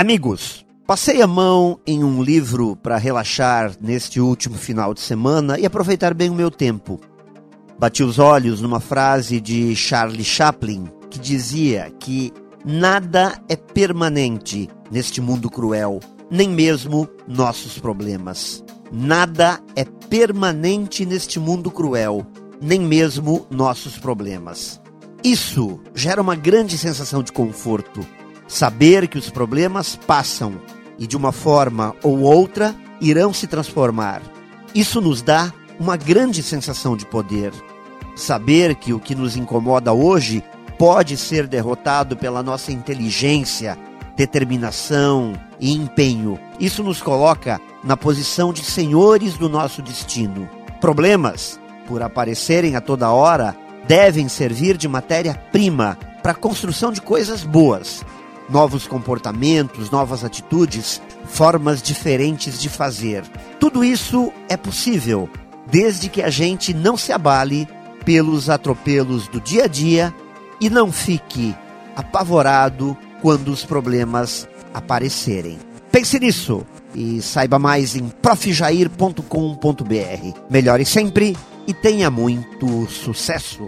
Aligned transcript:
Amigos, 0.00 0.64
passei 0.86 1.20
a 1.20 1.26
mão 1.26 1.80
em 1.84 2.04
um 2.04 2.22
livro 2.22 2.76
para 2.76 2.96
relaxar 2.96 3.72
neste 3.80 4.20
último 4.20 4.54
final 4.54 4.94
de 4.94 5.00
semana 5.00 5.58
e 5.58 5.66
aproveitar 5.66 6.14
bem 6.14 6.30
o 6.30 6.34
meu 6.34 6.52
tempo. 6.52 7.00
Bati 7.76 8.04
os 8.04 8.16
olhos 8.20 8.60
numa 8.60 8.78
frase 8.78 9.40
de 9.40 9.74
Charlie 9.74 10.22
Chaplin 10.22 10.84
que 11.10 11.18
dizia 11.18 11.92
que 11.98 12.32
nada 12.64 13.42
é 13.48 13.56
permanente 13.56 14.68
neste 14.88 15.20
mundo 15.20 15.50
cruel, 15.50 15.98
nem 16.30 16.48
mesmo 16.48 17.08
nossos 17.26 17.76
problemas. 17.76 18.62
Nada 18.92 19.58
é 19.74 19.84
permanente 19.84 21.04
neste 21.04 21.40
mundo 21.40 21.72
cruel, 21.72 22.24
nem 22.62 22.78
mesmo 22.78 23.48
nossos 23.50 23.98
problemas. 23.98 24.80
Isso 25.24 25.80
gera 25.92 26.22
uma 26.22 26.36
grande 26.36 26.78
sensação 26.78 27.20
de 27.20 27.32
conforto. 27.32 28.06
Saber 28.48 29.06
que 29.06 29.18
os 29.18 29.28
problemas 29.28 29.94
passam 29.94 30.54
e 30.98 31.06
de 31.06 31.16
uma 31.16 31.32
forma 31.32 31.94
ou 32.02 32.20
outra 32.20 32.74
irão 33.00 33.32
se 33.32 33.46
transformar. 33.46 34.22
Isso 34.74 35.00
nos 35.00 35.22
dá 35.22 35.52
uma 35.78 35.96
grande 35.96 36.42
sensação 36.42 36.96
de 36.96 37.06
poder. 37.06 37.52
Saber 38.16 38.74
que 38.74 38.92
o 38.92 38.98
que 38.98 39.14
nos 39.14 39.36
incomoda 39.36 39.92
hoje 39.92 40.42
pode 40.78 41.16
ser 41.16 41.46
derrotado 41.46 42.16
pela 42.16 42.42
nossa 42.42 42.72
inteligência, 42.72 43.78
determinação 44.16 45.34
e 45.60 45.72
empenho. 45.72 46.38
Isso 46.58 46.82
nos 46.82 47.02
coloca 47.02 47.60
na 47.84 47.96
posição 47.96 48.52
de 48.52 48.64
senhores 48.64 49.34
do 49.34 49.48
nosso 49.48 49.82
destino. 49.82 50.48
Problemas, 50.80 51.60
por 51.86 52.02
aparecerem 52.02 52.76
a 52.76 52.80
toda 52.80 53.10
hora, 53.10 53.54
devem 53.86 54.28
servir 54.28 54.76
de 54.76 54.88
matéria-prima 54.88 55.98
para 56.22 56.32
a 56.32 56.34
construção 56.34 56.92
de 56.92 57.00
coisas 57.00 57.42
boas, 57.42 58.04
novos 58.48 58.86
comportamentos, 58.86 59.90
novas 59.90 60.24
atitudes, 60.24 61.00
formas 61.26 61.82
diferentes 61.82 62.58
de 62.58 62.68
fazer. 62.68 63.22
Tudo 63.60 63.84
isso 63.84 64.32
é 64.48 64.56
possível 64.56 65.28
desde 65.70 66.08
que 66.08 66.22
a 66.22 66.30
gente 66.30 66.72
não 66.72 66.96
se 66.96 67.12
abale 67.12 67.68
pelos 68.04 68.48
atropelos 68.48 69.28
do 69.28 69.40
dia 69.40 69.64
a 69.64 69.66
dia 69.66 70.14
e 70.60 70.70
não 70.70 70.90
fique 70.90 71.54
apavorado 71.94 72.96
quando 73.20 73.48
os 73.48 73.64
problemas 73.64 74.48
aparecerem. 74.72 75.58
Pense 75.90 76.18
nisso 76.18 76.66
e 76.94 77.20
saiba 77.20 77.58
mais 77.58 77.96
em 77.96 78.08
profjair.com.br. 78.08 79.22
Melhore 80.50 80.84
sempre 80.84 81.36
e 81.66 81.74
tenha 81.74 82.10
muito 82.10 82.86
sucesso. 82.88 83.66